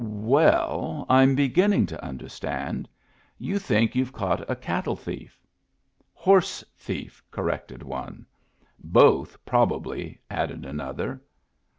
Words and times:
"Well, 0.03 1.05
I'm 1.09 1.35
beginning 1.35 1.85
to 1.85 2.03
understand. 2.03 2.89
You 3.37 3.59
think 3.59 3.93
you've 3.95 4.11
caught 4.11 4.49
a 4.49 4.55
cattle 4.55 4.95
thief."" 4.95 5.39
Horse 6.25 6.63
thief," 6.75 7.21
corrected 7.29 7.83
one." 7.83 8.25
Both, 8.83 9.37
probably," 9.45 10.19
added 10.27 10.65
another. 10.65 11.21